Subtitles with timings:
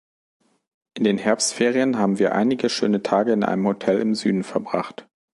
[0.95, 5.07] In den Herbstferien haben wir einige schöne Tage in einem Hotel im Süden verbracht.